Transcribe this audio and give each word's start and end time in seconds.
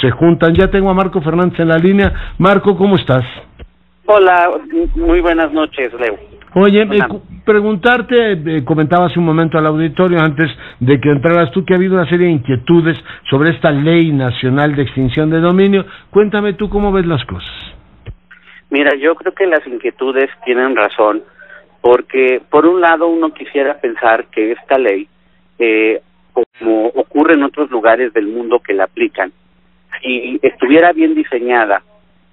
se 0.00 0.10
juntan. 0.10 0.54
Ya 0.54 0.68
tengo 0.68 0.90
a 0.90 0.94
Marco 0.94 1.20
Fernández 1.20 1.58
en 1.60 1.68
la 1.68 1.78
línea. 1.78 2.34
Marco, 2.38 2.76
¿cómo 2.76 2.96
estás? 2.96 3.24
Hola, 4.06 4.50
muy 4.94 5.20
buenas 5.20 5.52
noches, 5.52 5.92
Leo. 5.94 6.18
Oye, 6.54 6.82
eh, 6.82 7.00
preguntarte, 7.46 8.32
eh, 8.32 8.64
comentaba 8.64 9.06
hace 9.06 9.18
un 9.18 9.24
momento 9.24 9.56
al 9.56 9.66
auditorio 9.66 10.20
antes 10.20 10.50
de 10.80 11.00
que 11.00 11.10
entraras 11.10 11.50
tú 11.50 11.64
que 11.64 11.72
ha 11.72 11.76
habido 11.76 11.94
una 11.94 12.08
serie 12.08 12.26
de 12.26 12.32
inquietudes 12.32 12.98
sobre 13.30 13.50
esta 13.50 13.70
ley 13.70 14.12
nacional 14.12 14.76
de 14.76 14.82
extinción 14.82 15.30
de 15.30 15.40
dominio. 15.40 15.86
Cuéntame 16.10 16.52
tú 16.52 16.68
cómo 16.68 16.92
ves 16.92 17.06
las 17.06 17.24
cosas. 17.24 17.50
Mira, 18.68 18.94
yo 18.96 19.14
creo 19.14 19.32
que 19.32 19.46
las 19.46 19.66
inquietudes 19.66 20.28
tienen 20.44 20.76
razón, 20.76 21.22
porque 21.80 22.42
por 22.50 22.66
un 22.66 22.80
lado 22.82 23.06
uno 23.06 23.32
quisiera 23.32 23.78
pensar 23.80 24.26
que 24.26 24.52
esta 24.52 24.78
ley, 24.78 25.08
eh, 25.58 26.02
como 26.34 26.86
ocurre 26.88 27.34
en 27.34 27.44
otros 27.44 27.70
lugares 27.70 28.12
del 28.12 28.26
mundo 28.26 28.60
que 28.60 28.74
la 28.74 28.84
aplican, 28.84 29.32
si 30.02 30.38
estuviera 30.42 30.92
bien 30.92 31.14
diseñada 31.14 31.82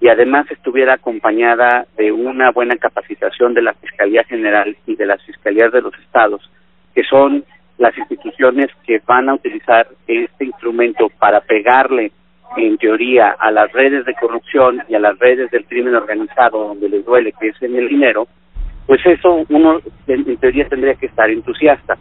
y 0.00 0.08
además 0.08 0.50
estuviera 0.50 0.94
acompañada 0.94 1.86
de 1.96 2.10
una 2.10 2.50
buena 2.50 2.76
capacitación 2.76 3.54
de 3.54 3.62
la 3.62 3.72
Fiscalía 3.74 4.24
General 4.24 4.76
y 4.86 4.96
de 4.96 5.06
las 5.06 5.22
Fiscalías 5.22 5.72
de 5.72 5.80
los 5.80 5.94
Estados, 6.00 6.50
que 6.94 7.04
son 7.04 7.44
las 7.78 7.96
instituciones 7.96 8.68
que 8.84 9.00
van 9.06 9.28
a 9.28 9.34
utilizar 9.34 9.86
este 10.06 10.44
instrumento 10.44 11.08
para 11.18 11.40
pegarle, 11.40 12.10
en 12.56 12.76
teoría, 12.78 13.36
a 13.38 13.50
las 13.50 13.72
redes 13.72 14.04
de 14.04 14.14
corrupción 14.14 14.82
y 14.88 14.94
a 14.94 14.98
las 14.98 15.18
redes 15.18 15.50
del 15.50 15.64
crimen 15.64 15.94
organizado 15.94 16.68
donde 16.68 16.88
les 16.88 17.04
duele, 17.04 17.32
que 17.40 17.48
es 17.48 17.62
en 17.62 17.76
el 17.76 17.88
dinero, 17.88 18.26
pues 18.86 19.00
eso 19.06 19.44
uno 19.48 19.80
en 20.06 20.36
teoría 20.36 20.68
tendría 20.68 20.94
que 20.94 21.06
estar 21.06 21.30
entusiasta. 21.30 21.96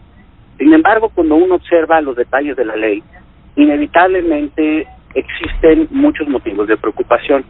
Sin 0.58 0.74
embargo, 0.74 1.10
cuando 1.14 1.36
uno 1.36 1.56
observa 1.56 2.02
los 2.02 2.16
detalles 2.16 2.56
de 2.58 2.66
la 2.66 2.76
ley, 2.76 3.02
inevitablemente 3.56 4.88
existen 5.16 5.88
muchos 5.92 6.28
motivos 6.28 6.68
de 6.68 6.78
preocupación. 6.78 7.44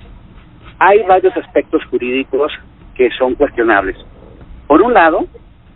Hay 0.79 1.03
varios 1.03 1.35
aspectos 1.37 1.83
jurídicos 1.85 2.51
que 2.95 3.09
son 3.11 3.35
cuestionables. 3.35 3.97
Por 4.67 4.81
un 4.81 4.93
lado, 4.93 5.27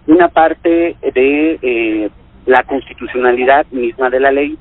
una 0.07 0.29
parte 0.29 0.95
de 1.01 1.59
eh, 1.61 2.09
la 2.45 2.63
constitucionalidad 2.63 3.65
misma 3.71 4.09
de 4.09 4.19
la 4.19 4.31
ley, 4.31 4.57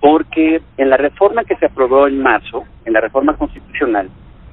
porque 0.00 0.60
en 0.76 0.90
la 0.90 0.96
reforma 0.96 1.44
que 1.44 1.56
se 1.56 1.66
aprobó 1.66 2.06
en 2.06 2.20
marzo, 2.20 2.64
en 2.84 2.92
la 2.92 3.00
reforma 3.00 3.36
constitucional, 3.36 4.08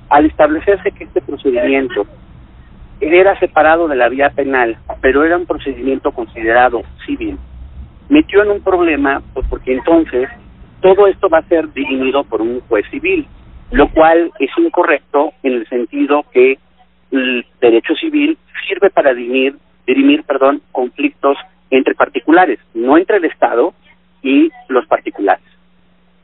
al 0.10 0.26
establecerse 0.26 0.92
que 0.92 1.04
este 1.04 1.22
procedimiento 1.22 2.06
era 3.02 3.38
separado 3.40 3.88
de 3.88 3.96
la 3.96 4.10
vía 4.10 4.30
penal, 4.30 4.78
pero 5.02 5.24
era 5.24 5.38
un 5.38 5.46
procedimiento 5.46 6.12
considerado 6.12 6.82
civil, 7.06 7.38
metió 8.10 8.44
en 8.44 8.52
un 8.52 8.62
problema, 8.62 9.22
pues 9.34 9.46
porque 9.50 9.74
entonces 9.74 10.30
todo 10.82 11.08
esto 11.08 11.30
va 11.30 11.40
a 11.40 11.48
ser 11.48 11.72
dirimido 11.74 12.24
por 12.24 12.42
un 12.42 12.62
juez 12.62 12.86
civil, 12.90 13.28
lo 13.72 13.90
cual 13.90 14.32
es 14.40 14.50
incorrecto 14.58 15.34
en 15.44 15.54
el 15.54 15.68
sentido 15.68 16.26
que 16.32 16.58
el 17.12 17.46
derecho 17.60 17.96
civil 17.96 18.38
sirve 18.68 18.90
para 18.90 19.14
dirimir, 19.14 19.58
dirimir 19.86 20.24
perdón, 20.24 20.62
conflictos 20.72 21.38
entre 21.70 21.96
particulares, 21.96 22.60
no 22.74 22.98
entre 22.98 23.18
el 23.18 23.26
Estado 23.26 23.74
y 24.22 24.50
los 24.68 24.86
particulares. 24.88 25.44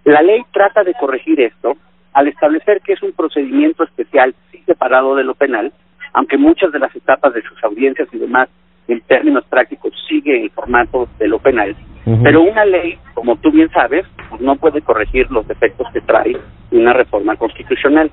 La 0.04 0.22
ley 0.22 0.42
trata 0.52 0.84
de 0.84 0.94
corregir 0.94 1.40
esto 1.42 1.78
al 2.14 2.28
establecer 2.28 2.82
que 2.82 2.94
es 2.94 3.04
un 3.04 3.12
procedimiento 3.12 3.84
especial, 3.84 4.34
sí 4.52 4.62
separado 4.66 5.16
de 5.16 5.24
lo 5.24 5.36
penal, 5.36 5.74
aunque 6.14 6.38
muchas 6.38 6.72
de 6.72 6.80
las 6.80 6.96
etapas 6.96 7.34
de 7.34 7.42
sus 7.42 7.62
audiencias 7.64 8.08
y 8.14 8.18
demás, 8.18 8.48
en 8.88 9.02
términos 9.02 9.44
prácticos, 9.50 9.94
sigue 10.08 10.44
el 10.44 10.50
formato 10.52 11.10
de 11.20 11.28
lo 11.28 11.40
penal. 11.40 11.76
Pero 12.06 12.44
una 12.44 12.66
ley, 12.66 13.00
como 13.16 13.36
tú 13.38 13.52
bien 13.52 13.70
sabes, 13.72 14.06
pues 14.30 14.40
no 14.40 14.56
puede 14.58 14.82
corregir 14.82 15.30
los 15.32 15.48
defectos 15.48 15.88
que 15.92 16.02
trae 16.02 16.38
una 16.72 16.94
reforma 16.94 17.36
constitucional. 17.36 18.12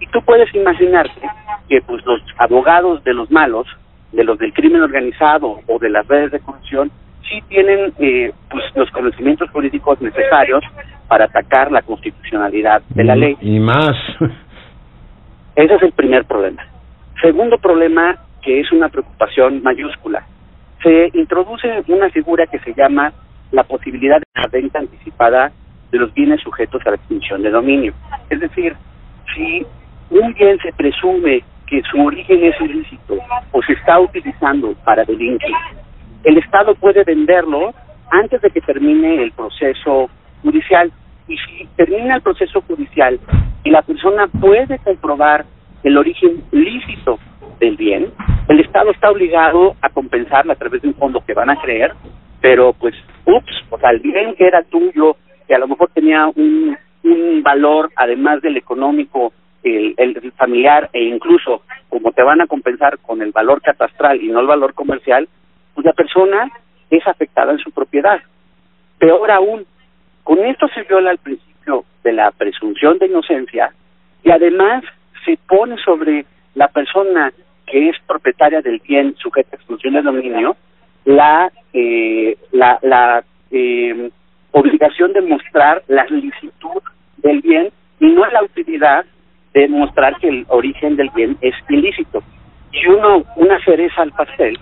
Y 0.00 0.06
tú 0.08 0.20
puedes 0.22 0.54
imaginarte 0.54 1.20
que 1.68 1.80
pues 1.80 2.04
los 2.04 2.20
abogados 2.36 3.02
de 3.04 3.14
los 3.14 3.30
malos, 3.30 3.66
de 4.12 4.24
los 4.24 4.38
del 4.38 4.52
crimen 4.52 4.82
organizado 4.82 5.60
o 5.66 5.78
de 5.78 5.88
las 5.88 6.06
redes 6.08 6.32
de 6.32 6.40
corrupción, 6.40 6.90
sí 7.28 7.42
tienen 7.48 7.94
eh, 7.98 8.32
pues 8.50 8.64
los 8.74 8.90
conocimientos 8.90 9.50
políticos 9.50 10.00
necesarios 10.02 10.62
para 11.08 11.24
atacar 11.24 11.72
la 11.72 11.82
constitucionalidad 11.82 12.82
de 12.90 13.04
la 13.04 13.16
ley. 13.16 13.36
Y 13.40 13.58
más. 13.58 13.96
Ese 15.56 15.74
es 15.74 15.82
el 15.82 15.92
primer 15.92 16.24
problema. 16.26 16.62
Segundo 17.20 17.56
problema, 17.58 18.16
que 18.42 18.60
es 18.60 18.70
una 18.72 18.88
preocupación 18.88 19.62
mayúscula, 19.62 20.26
se 20.82 21.10
introduce 21.14 21.68
una 21.88 22.10
figura 22.10 22.46
que 22.46 22.58
se 22.60 22.74
llama 22.74 23.12
la 23.52 23.64
posibilidad 23.64 24.18
de 24.18 24.40
la 24.40 24.48
venta 24.48 24.80
anticipada 24.80 25.52
de 25.90 25.98
los 25.98 26.12
bienes 26.14 26.40
sujetos 26.40 26.82
a 26.86 26.90
la 26.90 26.96
extinción 26.96 27.42
de 27.42 27.50
dominio. 27.50 27.92
Es 28.30 28.40
decir, 28.40 28.74
si 29.34 29.64
un 30.10 30.32
bien 30.34 30.58
se 30.58 30.72
presume 30.72 31.44
que 31.66 31.82
su 31.90 32.04
origen 32.04 32.44
es 32.44 32.60
ilícito 32.60 33.16
o 33.52 33.62
se 33.62 33.74
está 33.74 34.00
utilizando 34.00 34.74
para 34.84 35.04
delinquir, 35.04 35.54
el 36.24 36.38
Estado 36.38 36.74
puede 36.74 37.04
venderlo 37.04 37.74
antes 38.10 38.40
de 38.40 38.50
que 38.50 38.60
termine 38.60 39.22
el 39.22 39.32
proceso 39.32 40.08
judicial. 40.42 40.90
Y 41.28 41.36
si 41.36 41.68
termina 41.76 42.16
el 42.16 42.22
proceso 42.22 42.62
judicial 42.62 43.18
y 43.64 43.70
la 43.70 43.82
persona 43.82 44.26
puede 44.26 44.78
comprobar 44.78 45.44
el 45.82 45.96
origen 45.96 46.42
lícito 46.50 47.18
del 47.60 47.76
bien, 47.76 48.12
el 48.48 48.60
Estado 48.60 48.90
está 48.90 49.10
obligado 49.10 49.76
a 49.80 49.88
compensarla 49.88 50.54
a 50.54 50.56
través 50.56 50.82
de 50.82 50.88
un 50.88 50.94
fondo 50.94 51.24
que 51.24 51.34
van 51.34 51.50
a 51.50 51.56
creer, 51.56 51.92
pero 52.40 52.72
pues, 52.72 52.94
ups, 53.26 53.64
o 53.70 53.78
sea, 53.78 53.90
el 53.90 54.00
bien 54.00 54.34
que 54.34 54.46
era 54.46 54.62
tuyo, 54.62 55.16
que 55.46 55.54
a 55.54 55.58
lo 55.58 55.68
mejor 55.68 55.90
tenía 55.92 56.26
un, 56.26 56.76
un 57.04 57.42
valor, 57.42 57.90
además 57.96 58.42
del 58.42 58.56
económico, 58.56 59.32
el, 59.62 59.94
el 59.96 60.32
familiar, 60.32 60.90
e 60.92 61.04
incluso 61.04 61.62
como 61.88 62.12
te 62.12 62.22
van 62.22 62.40
a 62.40 62.46
compensar 62.46 62.98
con 62.98 63.22
el 63.22 63.32
valor 63.32 63.60
catastral 63.62 64.20
y 64.20 64.28
no 64.28 64.40
el 64.40 64.46
valor 64.46 64.74
comercial, 64.74 65.28
pues 65.74 65.84
la 65.84 65.92
persona 65.92 66.50
es 66.90 67.06
afectada 67.06 67.52
en 67.52 67.58
su 67.58 67.70
propiedad. 67.70 68.20
Peor 68.98 69.30
aún, 69.30 69.64
con 70.24 70.38
esto 70.44 70.68
se 70.74 70.82
viola 70.82 71.10
el 71.10 71.18
principio 71.18 71.84
de 72.02 72.12
la 72.12 72.30
presunción 72.32 72.98
de 72.98 73.06
inocencia 73.06 73.72
y 74.24 74.30
además 74.30 74.84
se 75.24 75.38
pone 75.48 75.76
sobre 75.84 76.26
la 76.54 76.68
persona 76.68 77.32
que 77.66 77.88
es 77.88 77.96
propietaria 78.06 78.60
del 78.60 78.80
bien 78.80 79.14
sujeta 79.16 79.50
a 79.52 79.56
exclusión 79.56 79.94
de 79.94 80.02
dominio 80.02 80.56
la 81.04 81.50
eh, 81.72 82.36
la, 82.52 82.78
la 82.82 83.24
eh, 83.50 84.10
obligación 84.52 85.12
de 85.12 85.22
mostrar 85.22 85.82
la 85.88 86.04
licitud 86.04 86.82
del 87.18 87.40
bien 87.40 87.70
y 88.00 88.06
no 88.06 88.26
la 88.26 88.42
utilidad 88.42 89.04
de 89.54 89.68
mostrar 89.68 90.16
que 90.18 90.28
el 90.28 90.46
origen 90.48 90.96
del 90.96 91.10
bien 91.10 91.36
es 91.40 91.54
ilícito. 91.68 92.22
Y 92.72 92.86
uno, 92.86 93.24
una 93.36 93.62
cereza 93.64 94.02
al 94.02 94.12
pastel 94.12 94.58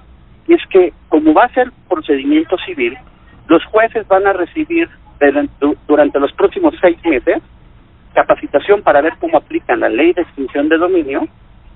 es 0.48 0.60
que 0.70 0.92
como 1.08 1.32
va 1.32 1.44
a 1.44 1.54
ser 1.54 1.70
procedimiento 1.88 2.56
civil, 2.58 2.96
los 3.48 3.64
jueces 3.66 4.06
van 4.08 4.26
a 4.26 4.32
recibir 4.32 4.88
durante 5.86 6.18
los 6.18 6.32
próximos 6.32 6.74
seis 6.80 6.96
meses 7.04 7.42
capacitación 8.14 8.82
para 8.82 9.02
ver 9.02 9.12
cómo 9.20 9.38
aplican 9.38 9.80
la 9.80 9.88
ley 9.88 10.12
de 10.12 10.22
extinción 10.22 10.68
de 10.68 10.78
dominio 10.78 11.28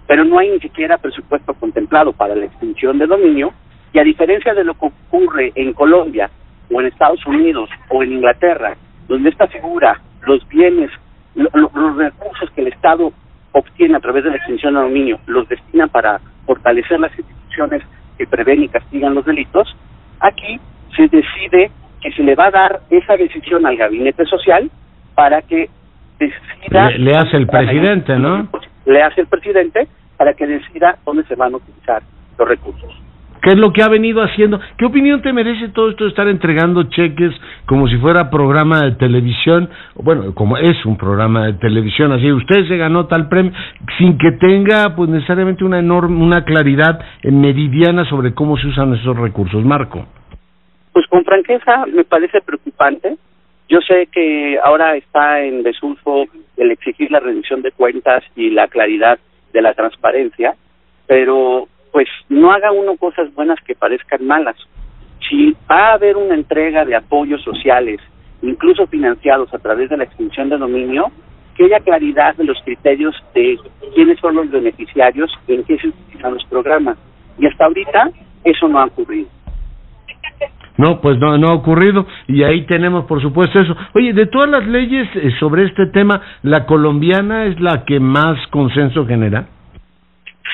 pero 0.06 0.24
no 0.24 0.38
hay 0.38 0.50
ni 0.50 0.60
siquiera 0.60 0.98
presupuesto 0.98 1.54
contemplado 1.54 2.12
para 2.12 2.34
la 2.34 2.46
extinción 2.46 2.98
de 2.98 3.06
dominio 3.06 3.52
y 3.94 3.98
a 4.00 4.04
diferencia 4.04 4.52
de 4.52 4.64
lo 4.64 4.74
que 4.74 4.86
ocurre 4.86 5.52
en 5.54 5.72
Colombia 5.72 6.28
o 6.70 6.80
en 6.80 6.88
Estados 6.88 7.24
Unidos 7.26 7.70
o 7.88 8.02
en 8.02 8.12
Inglaterra, 8.12 8.76
donde 9.06 9.30
esta 9.30 9.46
figura, 9.46 10.00
los 10.26 10.46
bienes, 10.48 10.90
los 11.36 11.96
recursos 11.96 12.50
que 12.50 12.62
el 12.62 12.68
Estado 12.68 13.12
obtiene 13.52 13.96
a 13.96 14.00
través 14.00 14.24
de 14.24 14.30
la 14.30 14.36
extinción 14.36 14.74
de 14.74 14.80
dominio, 14.80 15.20
los 15.26 15.48
destina 15.48 15.86
para 15.86 16.20
fortalecer 16.44 16.98
las 16.98 17.16
instituciones 17.16 17.82
que 18.18 18.26
prevén 18.26 18.64
y 18.64 18.68
castigan 18.68 19.14
los 19.14 19.24
delitos, 19.24 19.76
aquí 20.18 20.58
se 20.96 21.02
decide 21.08 21.70
que 22.02 22.10
se 22.12 22.24
le 22.24 22.34
va 22.34 22.46
a 22.46 22.50
dar 22.50 22.80
esa 22.90 23.16
decisión 23.16 23.64
al 23.64 23.76
gabinete 23.76 24.24
social 24.26 24.70
para 25.14 25.40
que 25.42 25.70
decida... 26.18 26.90
le 26.90 27.12
hace 27.12 27.36
el 27.36 27.46
presidente, 27.46 28.18
¿no? 28.18 28.48
le 28.86 29.02
hace 29.02 29.20
el 29.20 29.28
presidente 29.28 29.86
para 30.16 30.34
que 30.34 30.48
decida 30.48 30.98
dónde 31.06 31.22
se 31.24 31.36
van 31.36 31.54
a 31.54 31.58
utilizar 31.58 32.02
los 32.36 32.48
recursos. 32.48 33.03
¿Qué 33.44 33.50
es 33.50 33.58
lo 33.58 33.74
que 33.74 33.82
ha 33.82 33.88
venido 33.88 34.22
haciendo? 34.22 34.58
¿Qué 34.78 34.86
opinión 34.86 35.20
te 35.20 35.32
merece 35.32 35.68
todo 35.68 35.90
esto 35.90 36.04
de 36.04 36.10
estar 36.10 36.26
entregando 36.28 36.84
cheques 36.84 37.32
como 37.66 37.86
si 37.88 37.98
fuera 37.98 38.30
programa 38.30 38.80
de 38.80 38.92
televisión? 38.92 39.68
Bueno, 39.96 40.34
como 40.34 40.56
es 40.56 40.84
un 40.86 40.96
programa 40.96 41.46
de 41.46 41.52
televisión, 41.52 42.10
así 42.12 42.32
usted 42.32 42.66
se 42.66 42.78
ganó 42.78 43.06
tal 43.06 43.28
premio 43.28 43.52
sin 43.98 44.16
que 44.16 44.32
tenga 44.32 44.96
pues 44.96 45.10
necesariamente 45.10 45.62
una 45.62 45.78
enorme 45.78 46.24
una 46.24 46.44
claridad 46.44 46.98
meridiana 47.22 48.08
sobre 48.08 48.32
cómo 48.32 48.56
se 48.56 48.68
usan 48.68 48.94
esos 48.94 49.16
recursos, 49.16 49.62
Marco. 49.62 50.06
Pues 50.94 51.06
con 51.08 51.22
franqueza 51.22 51.84
me 51.92 52.04
parece 52.04 52.40
preocupante 52.40 53.16
yo 53.68 53.80
sé 53.80 54.08
que 54.12 54.58
ahora 54.62 54.96
está 54.96 55.42
en 55.42 55.62
desulfo 55.62 56.26
el 56.56 56.70
exigir 56.70 57.10
la 57.10 57.20
rendición 57.20 57.62
de 57.62 57.72
cuentas 57.72 58.22
y 58.36 58.50
la 58.50 58.68
claridad 58.68 59.18
de 59.52 59.62
la 59.62 59.74
transparencia, 59.74 60.54
pero 61.06 61.68
pues 61.94 62.08
no 62.28 62.50
haga 62.50 62.72
uno 62.72 62.96
cosas 62.96 63.32
buenas 63.34 63.56
que 63.64 63.76
parezcan 63.76 64.26
malas. 64.26 64.56
Si 65.28 65.54
va 65.70 65.90
a 65.90 65.92
haber 65.92 66.16
una 66.16 66.34
entrega 66.34 66.84
de 66.84 66.96
apoyos 66.96 67.40
sociales 67.42 68.00
incluso 68.42 68.88
financiados 68.88 69.54
a 69.54 69.58
través 69.58 69.88
de 69.90 69.96
la 69.96 70.02
extinción 70.02 70.48
de 70.48 70.58
dominio, 70.58 71.12
que 71.54 71.66
haya 71.66 71.78
claridad 71.78 72.34
de 72.34 72.44
los 72.44 72.60
criterios 72.64 73.14
de 73.32 73.56
quiénes 73.94 74.18
son 74.18 74.34
los 74.34 74.50
beneficiarios 74.50 75.30
y 75.46 75.54
en 75.54 75.62
qué 75.62 75.78
se 75.78 75.86
utilizan 75.86 76.34
los 76.34 76.44
programas. 76.46 76.98
Y 77.38 77.46
hasta 77.46 77.64
ahorita 77.64 78.10
eso 78.42 78.66
no 78.66 78.80
ha 78.80 78.86
ocurrido. 78.86 79.28
No, 80.76 81.00
pues 81.00 81.16
no, 81.20 81.38
no 81.38 81.50
ha 81.50 81.54
ocurrido 81.54 82.08
y 82.26 82.42
ahí 82.42 82.66
tenemos 82.66 83.04
por 83.04 83.22
supuesto 83.22 83.60
eso. 83.60 83.76
Oye, 83.94 84.12
de 84.12 84.26
todas 84.26 84.50
las 84.50 84.66
leyes 84.66 85.08
eh, 85.14 85.30
sobre 85.38 85.66
este 85.66 85.86
tema, 85.86 86.20
¿la 86.42 86.66
colombiana 86.66 87.44
es 87.44 87.60
la 87.60 87.84
que 87.84 88.00
más 88.00 88.44
consenso 88.48 89.06
genera? 89.06 89.46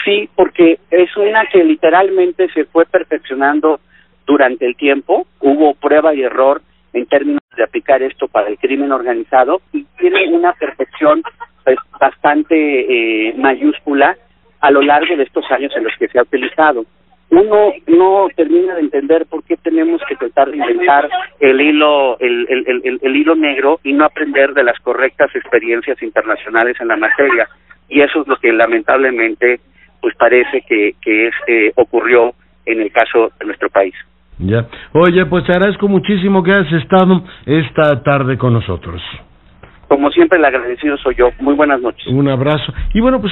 Sí, 0.05 0.29
porque 0.35 0.79
es 0.91 1.17
una 1.17 1.47
que 1.47 1.63
literalmente 1.65 2.49
se 2.55 2.65
fue 2.65 2.87
perfeccionando 2.87 3.81
durante 4.27 4.67
el 4.67 4.77
tiempo, 4.77 5.27
hubo 5.41 5.75
prueba 5.75 6.15
y 6.15 6.23
error 6.23 6.63
en 6.93 7.07
términos 7.07 7.41
de 7.57 7.65
aplicar 7.65 8.03
esto 8.03 8.29
para 8.29 8.49
el 8.49 8.59
crimen 8.59 8.93
organizado 8.93 9.61
y 9.73 9.85
tiene 9.99 10.29
una 10.29 10.53
perfección 10.53 11.23
pues, 11.65 11.77
bastante 11.99 13.29
eh, 13.29 13.35
mayúscula 13.37 14.17
a 14.61 14.71
lo 14.71 14.83
largo 14.83 15.17
de 15.17 15.25
estos 15.25 15.45
años 15.51 15.73
en 15.77 15.85
los 15.85 15.93
que 15.99 16.09
se 16.09 16.19
ha 16.19 16.23
utilizado. 16.23 16.85
Uno 17.31 17.73
no 17.87 18.29
termina 18.35 18.75
de 18.75 18.81
entender 18.81 19.25
por 19.27 19.45
qué 19.45 19.57
tenemos 19.57 20.03
que 20.09 20.17
tratar 20.17 20.51
de 20.51 20.57
inventar 20.57 21.09
el 21.39 21.61
hilo 21.61 22.19
el, 22.19 23.17
hilo 23.17 23.37
negro 23.37 23.79
y 23.85 23.93
no 23.93 24.05
aprender 24.05 24.53
de 24.53 24.65
las 24.65 24.79
correctas 24.81 25.31
experiencias 25.37 26.03
internacionales 26.03 26.77
en 26.81 26.89
la 26.89 26.97
materia. 26.97 27.49
Y 27.89 28.01
eso 28.01 28.23
es 28.23 28.27
lo 28.27 28.37
que 28.37 28.53
lamentablemente 28.53 29.61
pues 30.01 30.15
parece 30.17 30.63
que, 30.63 30.95
que 31.01 31.29
es, 31.29 31.35
eh, 31.47 31.73
ocurrió 31.77 32.35
en 32.67 32.81
el 32.81 32.93
caso 32.93 33.33
de 33.39 33.47
nuestro 33.47 33.69
país. 33.71 33.95
Ya. 34.39 34.67
Oye, 34.93 35.27
pues 35.27 35.45
te 35.45 35.53
agradezco 35.53 35.87
muchísimo 35.89 36.43
que 36.43 36.53
hayas 36.53 36.73
estado 36.73 37.23
esta 37.45 38.03
tarde 38.03 38.39
con 38.39 38.55
nosotros. 38.55 39.03
Como 39.87 40.09
siempre, 40.11 40.39
el 40.39 40.45
agradecido 40.45 40.97
soy 40.99 41.17
yo. 41.17 41.31
Muy 41.41 41.55
buenas 41.55 41.81
noches. 41.81 42.07
Un 42.07 42.29
abrazo. 42.29 42.73
Y 42.95 43.01
bueno, 43.01 43.21
pues 43.21 43.29